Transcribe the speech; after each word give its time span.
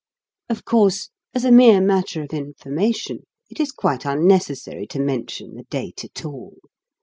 Of 0.49 0.65
course, 0.65 1.11
as 1.35 1.45
a 1.45 1.51
mere 1.51 1.79
matter 1.79 2.23
of 2.23 2.33
information 2.33 3.19
it 3.51 3.59
is 3.59 3.71
quite 3.71 4.03
unnecessary 4.03 4.87
to 4.87 4.99
mention 4.99 5.53
the 5.53 5.65
date 5.65 6.03
at 6.03 6.25
all. 6.25 6.55